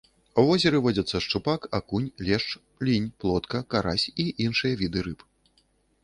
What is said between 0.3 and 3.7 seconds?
У возеры водзяцца шчупак, акунь, лешч, лінь, плотка,